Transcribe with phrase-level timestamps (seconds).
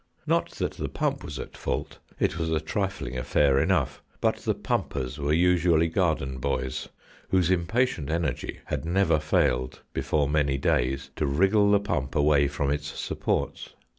[0.25, 1.99] Not that the pump was at fault.
[2.19, 4.01] It was a trifling affair enough.
[4.19, 6.89] But the pumpers were usually garden boys,
[7.29, 12.71] whose impatient energy had never failed, before many days, to wriggle the pump away from
[12.71, 13.75] its sup ports.